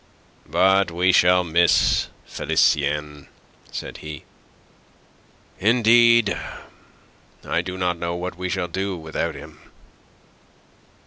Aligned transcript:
"But 0.47 0.89
we 0.89 1.11
shall 1.11 1.43
miss 1.43 2.07
Felicien," 2.25 3.27
said 3.71 3.97
he. 3.97 4.23
"Indeed, 5.59 6.35
I 7.45 7.61
do 7.61 7.77
not 7.77 7.99
know 7.99 8.15
what 8.15 8.35
we 8.35 8.49
shall 8.49 8.67
do 8.67 8.97
without 8.97 9.35
him." 9.35 9.59